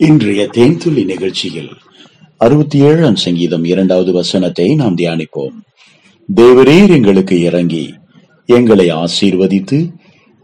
[0.00, 1.70] இன்றைய தேன்துள்ளி நிகழ்ச்சியில்
[2.36, 5.56] அறுபத்தி ஏழாம் சங்கீதம் இரண்டாவது வசனத்தை நாம் தியானிப்போம்.
[6.36, 7.94] தேவரீர் எங்களுக்கு இறங்கி
[8.46, 9.78] எங்களை ஆசீர்வதித்து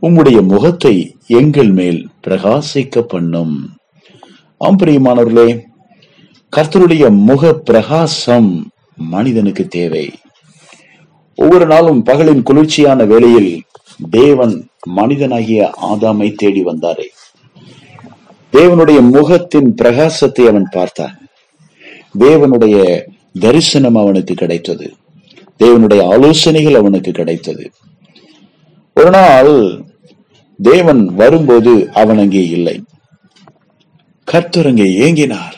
[0.02, 3.76] உம்முடைய முகத்தை எங்கள் மேல் பிரகாசிக்க பண்ணும்.
[4.58, 5.62] ஆம் பிரியமானவர்களே
[6.56, 10.12] கர்த்தருடைய முக பிரகாசம் மனிதனுக்கு தேவை.
[11.34, 13.62] ஒவ்வொரு நாளும் பகலின் குளிர்ச்சியான வேளையில்
[14.10, 17.08] தேவன் மனிதனாகிய ஆதாமை தேடி வந்தாரே.
[18.54, 21.28] தேவனுடைய முகத்தின் பிரகாசத்தை அவன் பார்த்தான்.
[22.18, 23.04] தேவனுடைய
[23.40, 24.94] தரிசனம் அவனுக்கு கிடைத்தது.
[25.58, 27.72] தேவனுடைய ஆலோசனைகள் அவனுக்கு கிடைத்தது.
[28.94, 29.84] ஒரு நாள்
[30.62, 32.82] தேவன் வரும்போது அவன் அங்கே இல்லை.
[34.24, 35.56] கர்த்தர் அங்கே ஏங்கினார்.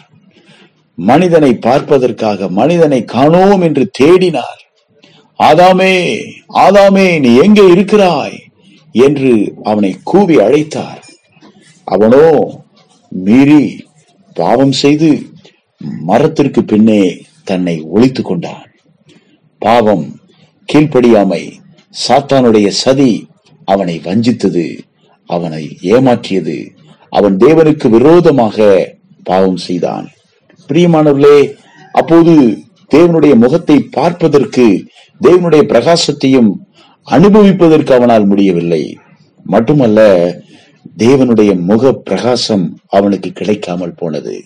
[0.94, 4.60] மனிதனை பார்ப்பதற்காக மனிதனை காணோம் என்று தேடினார்.
[5.38, 5.94] ஆதாமே
[6.54, 8.38] ஆதாமே நீ எங்கே இருக்கிறாய்?
[8.92, 11.02] என்று அவனை கூவி அழைத்தார்.
[11.84, 12.26] அவனோ
[13.08, 13.84] மீறி
[14.34, 15.22] பாவம் செய்து
[16.00, 18.70] மரத்திற்கு பின்னே தன்னை ஒழித்துக் கொண்டான்.
[19.58, 20.06] பாவம்
[20.72, 21.52] கீழ்ப்படியாமை
[22.08, 23.26] சாத்தானுடைய சதி
[23.64, 24.78] அவனை வஞ்சித்தது
[25.26, 26.56] அவனை ஏமாற்றியது
[27.10, 28.88] அவன் தேவனுக்கு விரோதமாக
[29.22, 30.06] பாவம் செய்தான்.
[30.68, 31.52] பிரியமானவர்களே
[31.92, 32.58] அப்போது
[32.94, 34.84] தேவனுடைய முகத்தை பார்ப்பதற்கு
[35.20, 36.50] தேவனுடைய பிரகாசத்தையும்
[37.06, 38.96] அனுபவிப்பதற்கு அவனால் முடியவில்லை.
[39.42, 40.00] மட்டுமல்ல
[40.98, 44.44] தேவனுடைய முக பிரகாசம் அவனுக்கு கிடைக்காமல் போனது.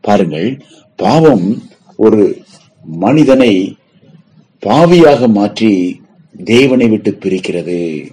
[0.00, 0.62] பாருங்கள்
[0.96, 1.62] பாவம்
[1.96, 2.42] ஒரு
[2.82, 3.76] மனிதனை
[4.66, 6.00] பாவியாக மாற்றி
[6.44, 8.06] தேவனை விட்டு பிரிக்கிறது.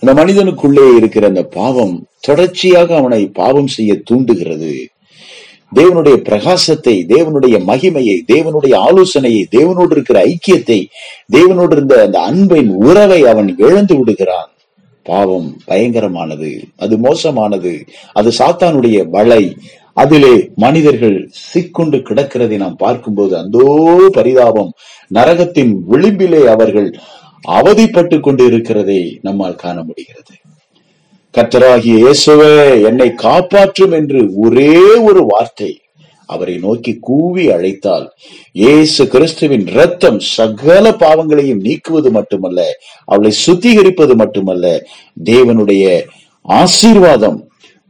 [0.00, 4.72] அந்த மனிதனுக்குள்ளே இருக்கிற அந்த பாவம் தொடர்ச்சியாக அவனை பாவம் செய்ய தூண்டுகிறது.
[5.76, 10.86] தேவனுடைய பிரகாசத்தை தேவனுடைய மகிமையை தேவனுடைய ஆலோசனையை தேவனோடு இருக்கிற ஐக்கியத்தை
[11.32, 14.52] தேவனோடு இருந்த அந்த அன்பின் உறவை அவன் இழந்து விடுகிறான்.
[15.10, 17.72] பாவம் பயங்கரமானது அது மோசமானது
[18.12, 19.42] அது சாத்தானுடைய வலை.
[19.96, 23.66] அதிலே மனிதர்கள் சிக்குண்டு கிடக்கிறதை நாம் பார்க்கும்போது அந்தோ
[24.16, 24.70] பரிதாபம்.
[25.14, 26.90] நரகத்தின் விளிம்பிலே அவர்கள்
[27.48, 30.34] அவதிப்பட்டு கொண்டு இருக்கிறதை நம்மால் காண முடிகிறது.
[31.34, 32.54] கத்தராகிய இயேசுவே
[32.88, 34.72] என்னை காப்பாற்றும் என்று ஒரே
[35.08, 35.70] ஒரு வார்த்தை.
[36.34, 38.06] அவரை நோக்கி கூவி அழைத்தால்
[38.52, 42.60] இயேசு கிறிஸ்துவின் ரத்தம் சகல பாவங்களையும் நீக்குவது மட்டுமல்ல
[43.04, 44.66] அவளை சுத்திகரிப்பது மட்டுமல்ல
[45.24, 45.84] தேவனுடைய
[46.46, 47.38] ஆசீர்வாதம்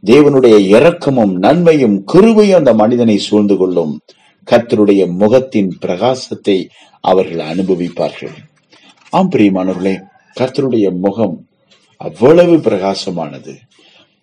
[0.03, 3.93] தேவனுடைய இரக்கமும் நன்மையும் கிருவையும் அந்த மனிதனை சூழ்ந்து கொள்ளும்.
[4.47, 6.55] கர்த்தருடைய முகத்தின் பிரகாசத்தை
[7.03, 8.35] அவர்கள் அனுபவிப்பார்கள்.
[9.09, 9.95] ஆம் பிரியமானவர்களே
[10.35, 11.35] கர்த்தருடைய முகம்
[12.01, 13.53] அவ்வளவு பிரகாசமானது.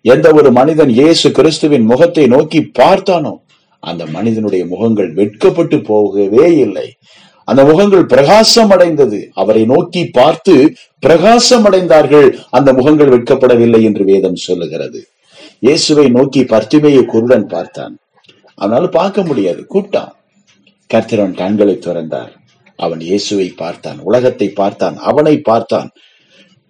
[0.05, 3.33] எந்த ஒரு மனிதன் இயேசு கிறிஸ்துவின் முகத்தை நோக்கி பார்த்தானோ
[3.89, 6.87] அந்த மனிதனுடைய முகங்கள் வெட்கப்பட்டு போகவே இல்லை.
[7.47, 10.55] அந்த முகங்கள் பிரகாசம் அடைந்தது அவரை நோக்கி பார்த்து
[11.03, 12.27] பிரகாசம் அடைந்தார்கள்
[12.57, 15.01] அந்த முகங்கள் வெட்கப்படவில்லை என்று வேதம் சொல்லுகிறது.
[15.67, 17.93] இயேசுவை நோக்கி பர்த்திமையை குருடன் பார்த்தான்.
[18.57, 20.11] அவனால பார்க்க முடியாது கூப்பிட்டான்.
[20.89, 22.33] கர்த்தரன் கண்களை திறந்தார்.
[22.79, 25.89] அவன் இயேசுவை பார்த்தான் உலகத்தை பார்த்தான் அவனை பார்த்தான்.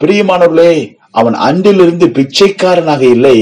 [0.01, 0.73] பிரியமானவர்களே
[1.19, 3.37] அவன் அன்றிலிருந்து பிச்சைக்காரனாக இல்லை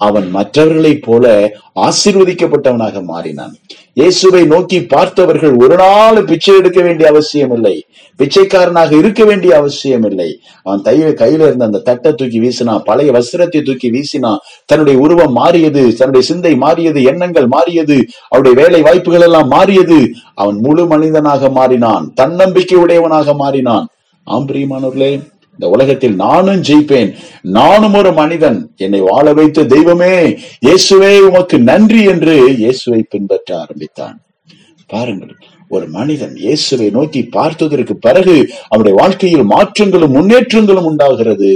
[0.00, 1.52] அவன் மற்றவர்களைப் போல
[1.86, 3.54] ஆசீர்வதிக்கப்பட்டவனாக மாறினான்.
[3.92, 7.86] இயேசுவை நோக்கி பார்த்தவர்கள் ஒரு நாள் பிச்சை எடுக்க வேண்டிய அவசியம் இல்லை
[8.18, 10.28] பிச்சைக்காரனாக இருக்க வேண்டிய அவசியம் இல்லை
[10.62, 15.94] அவன் தைய கையில இருந்த அந்த தட்டை தூக்கி வீசினான் பழைய வஸ்திரத்தை தூக்கி வீசினான் தன்னுடைய உருவம் மாறியது
[15.94, 20.00] தன்னுடைய சிந்தை மாறியது எண்ணங்கள் மாறியது அவருடைய வேலை வாய்ப்புகள் எல்லாம் மாறியது.
[20.34, 22.12] அவன் முழு மனிதனாக மாறினான்.
[22.14, 23.86] தன்னம்பிக்கை உடையவனாக மாறினான்.
[24.24, 25.10] ஆம் பிரியமானவர்களே
[25.58, 27.10] இந்த உலகத்தில் நானும் ஜெயிப்பேன்.
[27.42, 28.70] நானும் ஒரு மனிதன்.
[28.76, 30.14] என்னை வாழ வைத்த தெய்வமே
[30.66, 34.16] இயேசுவே உமக்கு நன்றி என்று இயேசுவை பின்பற்ற ஆரம்பித்தான்.
[34.86, 35.34] பாருங்கள்
[35.68, 38.34] ஒரு மனிதன் இயேசுவை நோக்கி பார்த்ததற்கு பிறகு
[38.68, 41.52] அவருடைய வாழ்க்கையில் மாற்றங்களும் முன்னேற்றங்களும் உண்டாகிறது.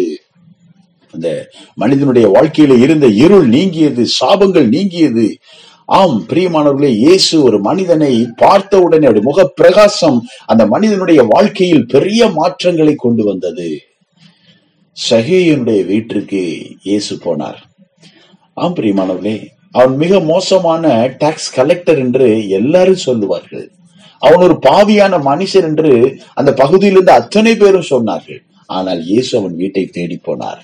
[1.15, 5.27] அந்த மனிதனுடைய வாழ்க்கையில இருந்த இருள் நீங்கியது சாபங்கள் நீங்கியது.
[5.85, 12.95] ஆம் பிரியமானவர்களே இயேசு ஒரு மனிதனை பார்த்த உடனே அவருடைய முக பிரகாசம் அந்த மனிதனுடைய வாழ்க்கையில் பெரிய மாற்றங்களை
[12.95, 13.71] கொண்டு வந்தது.
[14.97, 16.41] சகேயனுடைய வீட்டிற்கு
[16.87, 17.61] இயேசு போனார்.
[18.63, 19.37] ஆம் பிரியமானவர்களே
[19.79, 20.85] அவன் மிக மோசமான
[21.21, 22.27] டாக்ஸ் கலெக்டர் என்று
[22.59, 23.67] எல்லாரும் சொல்லுவார்கள்.
[24.23, 25.93] அவன் ஒரு பாவியான மனுஷன் என்று
[26.41, 28.41] அந்த பகுதியிலிருந்து அத்தனை பேரும் சொன்னார்கள்.
[28.77, 30.63] ஆனால் இயேசு அவன் வீட்டை தேடி போனார்.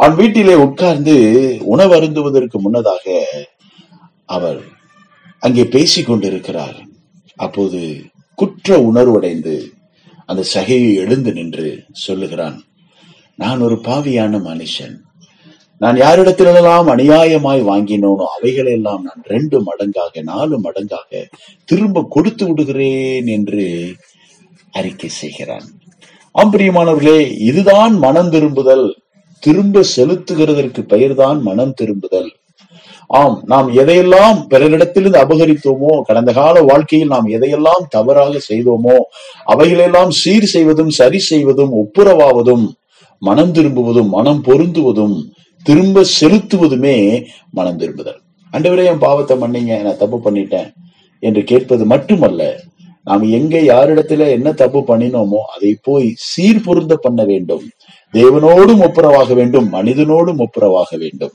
[0.00, 1.16] அவன் வீட்டிலே உட்கார்ந்து
[1.74, 3.06] உணவு அருந்துவதற்கு முன்னதாக
[4.36, 4.60] அவர்
[5.46, 6.78] அங்கே பேசிக் கொண்டிருக்கிறார்.
[7.44, 7.80] அப்போது
[8.38, 9.54] குற்ற உணர்வடைந்து
[10.30, 11.68] அந்த சகையை எழுந்து நின்று
[12.06, 12.58] சொல்லுகிறான்
[13.38, 14.96] நான் ஒரு பாவியான மனுஷன்.
[15.80, 21.20] நான் யாரிடத்திலெல்லாம் அநியாயமாய் வாங்கினோனோ அவைகளெல்லாம் நான் ரெண்டு மடங்காக நாலு மடங்காக
[21.64, 23.66] திரும்ப கொடுத்து விடுகிறேன் என்று
[24.72, 25.68] அறிக்கை செய்கிறான்.
[26.34, 28.86] ஆம்பிரியமானவர்களே இதுதான் மனம் திரும்புதல்.
[29.42, 32.30] திரும்ப செலுத்துகிறதற்கு பெயர்தான் மனம் திரும்புதல்.
[33.10, 38.96] ஆம் நாம் எதையெல்லாம் பிறரிடத்திலிருந்து அபகரித்தோமோ கடந்த கால வாழ்க்கையில் நாம் எதையெல்லாம் தவறாக செய்தோமோ
[39.44, 42.66] அவைகளெல்லாம் சீர் செய்வதும் சரி செய்வதும் ஒப்புரவாவதும்
[43.22, 45.16] மனம் திரும்புவதும் மனம் பொருந்துவதும்
[45.66, 46.96] திரும்ப செலுத்துவதுமே
[47.50, 48.20] மனம் திரும்புதல்.
[48.52, 50.68] அண்டவரே என் பாவத்தை மன்னிங்க நான் தப்பு பண்ணிட்டேன்
[51.22, 52.42] என்று கேட்பது மட்டுமல்ல
[53.06, 57.64] நாம் எங்க யாரிடத்துல என்ன தப்பு பண்ணினோமோ அதை போய் சீர் பொருந்த பண்ண வேண்டும்.
[58.14, 61.34] தேவனோடும் ஒப்புரவாக வேண்டும் மனிதனோடும் ஒப்புரவாக வேண்டும்.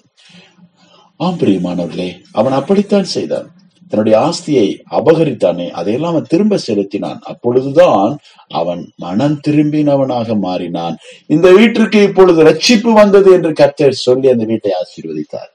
[1.18, 3.47] ஆம் பிரியமானவர்களே அவன் அப்படித்தான் செய்தான்.
[3.94, 4.68] தன்னுடைய ஆஸ்தியை
[4.98, 7.19] அபகரித்தானே அதையெல்லாம் அவன் திரும்ப செலுத்தினான்.
[7.31, 8.13] அப்பொழுதுதான்
[8.60, 10.95] அவன் மனம் திரும்பினவனாக மாறினான்.
[11.28, 15.51] இந்த வீட்டிற்கு இப்பொழுது ரட்சிப்பு வந்தது என்று கர்த்தர் சொல்லி அந்த வீட்டை ஆசீர்வதித்தார்.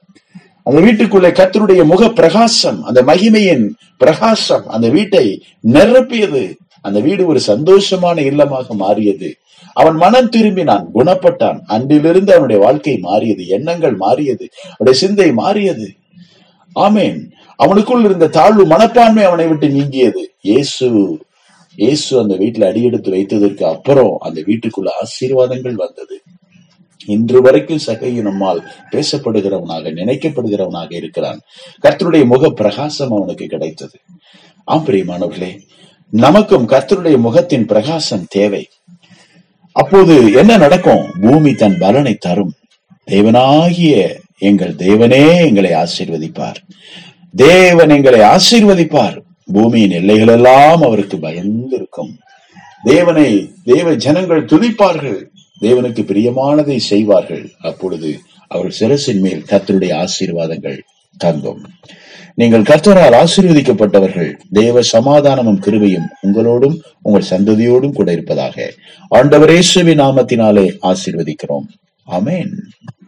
[0.67, 3.65] அந்த வீட்டுக்குள்ளே கத்தருடைய முக பிரகாசம் அந்த மகிமையின்
[4.01, 5.25] பிரகாசம் அந்த வீட்டை
[5.75, 6.43] நிரப்பியது.
[6.87, 9.29] அந்த வீடு ஒரு சந்தோஷமான இல்லமாக மாறியது.
[9.79, 11.57] அவன் மனம் திரும்பினான் குணப்பட்டான்.
[11.75, 15.87] அன்றிலிருந்து அவனுடைய வாழ்க்கை மாறியது எண்ணங்கள் மாறியது அவனுடைய சிந்தை மாறியது.
[16.75, 17.19] ஆமேன்.
[17.63, 20.33] அவனுக்குள் இருந்த தாழ்வு மனப்பான்மை அவனை விட்டு நீங்கியது.
[20.41, 20.87] இயேசு
[21.75, 26.21] இயேசு அந்த வீட்டுல அடியெடுத்து வைத்ததற்கு அப்புறம் அந்த வீட்டுக்குள்ள ஆசீர்வாதங்கள் வந்தது.
[27.05, 31.39] இன்று வரைக்கும் சகையும் நம்மால் பேசப்படுகிறவனாக நினைக்கப்படுகிறவனாக இருக்கிறான்.
[31.83, 33.99] கர்த்தருடைய முக பிரகாசம் அவனுக்கு கிடைத்தது.
[34.63, 35.59] ஆம் பிரியமானவர்களே
[36.09, 38.67] நமக்கும் கர்த்தருடைய முகத்தின் பிரகாசம் தேவை.
[39.71, 41.05] அப்போது என்ன நடக்கும்?
[41.21, 42.53] பூமி தன் பலனை தரும்.
[43.07, 46.59] தேவனாகிய எங்கள் தேவனே எங்களை ஆசீர்வதிப்பார்.
[47.35, 49.17] தேவன் எங்களை ஆசீர்வதிப்பார்.
[49.53, 52.17] பூமியின் எல்லைகள் எல்லாம் அவருக்கு பயந்து இருக்கும்
[52.83, 55.23] தேவனை தேவ ஜனங்கள் துதிப்பார்கள்.
[55.61, 57.51] தேவனுக்கு பிரியமானதை செய்வார்கள்.
[57.61, 60.79] அப்பொழுது அவர் சிரசின் மேல் கத்தருடைய ஆசீர்வாதங்கள்
[61.17, 61.63] தங்கும்.
[62.35, 64.33] நீங்கள் கர்த்தரால் ஆசீர்வதிக்கப்பட்டவர்கள்.
[64.51, 68.73] தேவ சமாதானமும் கிருபையும் உங்களோடும் உங்கள் சந்ததியோடும் கூட இருப்பதாக.
[69.15, 71.67] ஆண்டவரேசுவி நாமத்தினாலே ஆசீர்வதிக்கிறோம்.
[72.07, 72.53] அமேன்